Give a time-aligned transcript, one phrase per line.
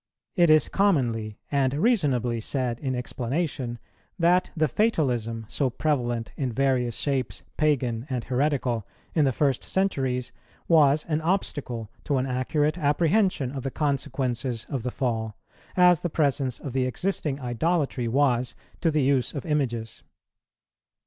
[0.35, 3.77] It is commonly, and reasonably, said in explanation,
[4.17, 10.31] that the fatalism, so prevalent in various shapes pagan and heretical, in the first centuries,
[10.67, 15.35] was an obstacle to an accurate apprehension of the consequences of the fall,
[15.77, 20.01] as the presence of the existing idolatry was to the use of images.